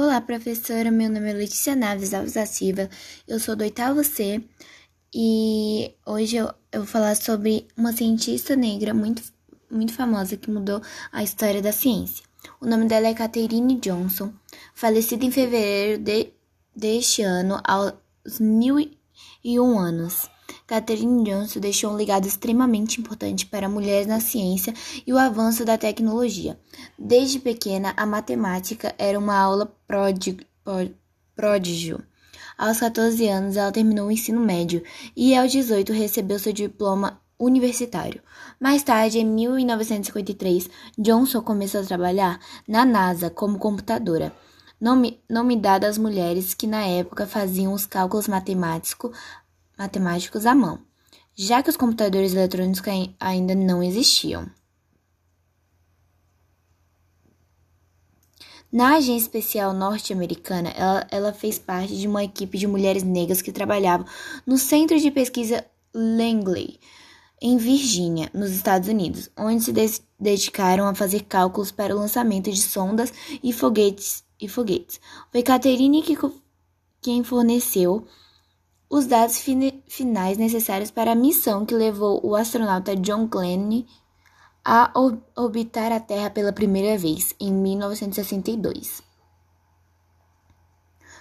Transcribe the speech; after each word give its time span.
Olá, 0.00 0.20
professora. 0.20 0.92
Meu 0.92 1.10
nome 1.10 1.28
é 1.28 1.32
Letícia 1.32 1.74
Naves 1.74 2.14
Alves 2.14 2.34
da 2.34 2.46
Silva. 2.46 2.88
Eu 3.26 3.40
sou 3.40 3.56
do 3.56 3.64
oitavo 3.64 4.04
C 4.04 4.40
e 5.12 5.92
hoje 6.06 6.36
eu, 6.36 6.54
eu 6.70 6.82
vou 6.82 6.86
falar 6.86 7.16
sobre 7.16 7.66
uma 7.76 7.92
cientista 7.92 8.54
negra 8.54 8.94
muito, 8.94 9.20
muito 9.68 9.92
famosa 9.92 10.36
que 10.36 10.52
mudou 10.52 10.80
a 11.10 11.24
história 11.24 11.60
da 11.60 11.72
ciência. 11.72 12.24
O 12.60 12.66
nome 12.66 12.86
dela 12.86 13.08
é 13.08 13.12
Catherine 13.12 13.74
Johnson, 13.80 14.32
falecida 14.72 15.24
em 15.24 15.32
fevereiro 15.32 16.00
de, 16.00 16.32
deste 16.76 17.22
ano, 17.22 17.60
aos 17.64 18.38
mil 18.38 18.78
e 18.78 19.58
um 19.58 19.80
anos. 19.80 20.30
Catherine 20.66 21.24
Johnson 21.24 21.60
deixou 21.60 21.90
um 21.90 21.96
legado 21.96 22.26
extremamente 22.26 23.00
importante 23.00 23.46
para 23.46 23.68
mulheres 23.68 24.06
na 24.06 24.20
ciência 24.20 24.74
e 25.06 25.12
o 25.12 25.18
avanço 25.18 25.64
da 25.64 25.78
tecnologia. 25.78 26.58
Desde 26.98 27.38
pequena, 27.38 27.94
a 27.96 28.04
matemática 28.04 28.94
era 28.98 29.18
uma 29.18 29.38
aula 29.38 29.72
pródigio. 29.86 30.44
Aos 32.58 32.80
14 32.80 33.28
anos, 33.28 33.56
ela 33.56 33.72
terminou 33.72 34.08
o 34.08 34.10
ensino 34.10 34.40
médio 34.40 34.82
e, 35.16 35.34
aos 35.36 35.52
18, 35.52 35.92
recebeu 35.92 36.38
seu 36.38 36.52
diploma 36.52 37.20
universitário. 37.38 38.20
Mais 38.58 38.82
tarde, 38.82 39.20
em 39.20 39.24
1953, 39.24 40.68
Johnson 40.98 41.40
começou 41.40 41.80
a 41.80 41.84
trabalhar 41.84 42.40
na 42.66 42.84
NASA 42.84 43.30
como 43.30 43.58
computadora, 43.58 44.32
nome, 44.80 45.20
nome 45.30 45.56
dado 45.56 45.84
às 45.84 45.96
mulheres 45.96 46.52
que 46.52 46.66
na 46.66 46.84
época 46.84 47.26
faziam 47.26 47.72
os 47.72 47.86
cálculos 47.86 48.26
matemáticos 48.26 49.16
matemáticos 49.78 50.44
à 50.44 50.54
mão, 50.54 50.80
já 51.34 51.62
que 51.62 51.70
os 51.70 51.76
computadores 51.76 52.34
eletrônicos 52.34 52.82
ainda 53.20 53.54
não 53.54 53.82
existiam. 53.82 54.50
Na 58.70 58.96
agência 58.96 59.24
especial 59.24 59.72
norte-americana, 59.72 60.68
ela, 60.70 61.06
ela, 61.10 61.32
fez 61.32 61.58
parte 61.58 61.96
de 61.96 62.06
uma 62.06 62.22
equipe 62.22 62.58
de 62.58 62.66
mulheres 62.66 63.02
negras 63.02 63.40
que 63.40 63.50
trabalhavam 63.50 64.06
no 64.46 64.58
Centro 64.58 65.00
de 65.00 65.10
Pesquisa 65.10 65.64
Langley, 65.94 66.78
em 67.40 67.56
Virgínia, 67.56 68.28
nos 68.34 68.50
Estados 68.50 68.88
Unidos, 68.88 69.30
onde 69.34 69.62
se 69.64 70.02
dedicaram 70.20 70.86
a 70.86 70.94
fazer 70.94 71.22
cálculos 71.22 71.70
para 71.70 71.96
o 71.96 71.98
lançamento 71.98 72.50
de 72.50 72.60
sondas 72.60 73.10
e 73.42 73.54
foguetes. 73.54 74.22
E 74.38 74.46
foguetes. 74.46 75.00
Foi 75.32 75.42
Catherine 75.42 76.02
que, 76.02 76.16
quem 77.00 77.24
forneceu 77.24 78.06
os 78.90 79.06
dados 79.06 79.38
finais 79.86 80.38
necessários 80.38 80.90
para 80.90 81.12
a 81.12 81.16
missão 81.16 81.66
que 81.66 81.74
levou 81.74 82.20
o 82.24 82.34
astronauta 82.34 82.96
John 82.96 83.26
Glenn 83.26 83.84
a 84.64 84.92
orbitar 85.36 85.92
a 85.92 86.00
Terra 86.00 86.30
pela 86.30 86.52
primeira 86.52 86.98
vez, 86.98 87.34
em 87.40 87.52
1962. 87.52 89.02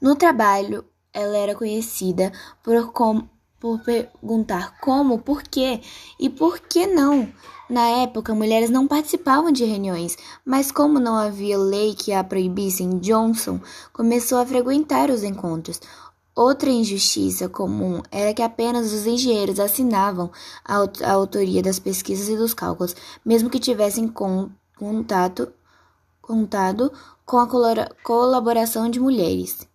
No 0.00 0.14
trabalho, 0.14 0.84
ela 1.12 1.36
era 1.36 1.54
conhecida 1.54 2.32
por, 2.62 2.92
com, 2.92 3.28
por 3.58 3.80
perguntar 3.80 4.78
como, 4.80 5.18
por 5.18 5.42
quê 5.42 5.80
e 6.18 6.28
por 6.30 6.60
que 6.60 6.86
não. 6.86 7.32
Na 7.68 7.86
época, 8.02 8.34
mulheres 8.34 8.70
não 8.70 8.88
participavam 8.88 9.52
de 9.52 9.64
reuniões, 9.64 10.16
mas 10.44 10.72
como 10.72 10.98
não 10.98 11.16
havia 11.16 11.58
lei 11.58 11.94
que 11.94 12.12
a 12.12 12.24
proibissem, 12.24 12.98
Johnson 12.98 13.60
começou 13.92 14.38
a 14.38 14.46
frequentar 14.46 15.10
os 15.10 15.22
encontros. 15.22 15.80
Outra 16.38 16.70
injustiça 16.70 17.48
comum 17.48 18.00
era 18.12 18.32
que 18.32 18.42
apenas 18.42 18.92
os 18.92 19.08
engenheiros 19.08 19.58
assinavam 19.58 20.30
a 20.64 21.10
autoria 21.10 21.60
das 21.60 21.80
pesquisas 21.80 22.28
e 22.28 22.36
dos 22.36 22.54
cálculos, 22.54 22.94
mesmo 23.24 23.50
que 23.50 23.58
tivessem 23.58 24.06
contato, 24.78 25.52
contado 26.22 26.92
com 27.26 27.38
a 27.38 27.48
colaboração 28.04 28.88
de 28.88 29.00
mulheres. 29.00 29.66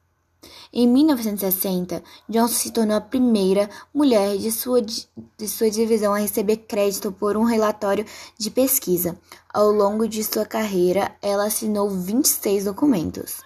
Em 0.72 0.88
1960, 0.88 2.02
Johnson 2.30 2.54
se 2.54 2.72
tornou 2.72 2.96
a 2.96 3.02
primeira 3.02 3.70
mulher 3.94 4.38
de 4.38 4.50
sua, 4.50 4.82
de 4.82 5.50
sua 5.50 5.70
divisão 5.70 6.14
a 6.14 6.20
receber 6.20 6.56
crédito 6.56 7.12
por 7.12 7.36
um 7.36 7.44
relatório 7.44 8.06
de 8.40 8.50
pesquisa. 8.50 9.20
Ao 9.54 9.70
longo 9.70 10.08
de 10.08 10.24
sua 10.24 10.46
carreira, 10.46 11.14
ela 11.22 11.44
assinou 11.44 11.90
26 11.90 12.64
documentos. 12.64 13.42